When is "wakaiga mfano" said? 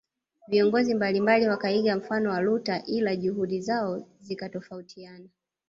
1.47-2.29